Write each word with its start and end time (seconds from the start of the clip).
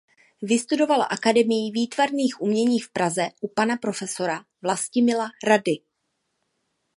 Vystudoval 0.41 1.01
Akademii 1.09 1.71
výtvarných 1.71 2.41
umění 2.41 2.79
v 2.79 2.91
Praze 2.91 3.29
u 3.41 3.47
pana 3.47 3.75
profesora 3.77 4.45
Vlastimila 4.61 5.29
Rady. 5.43 5.79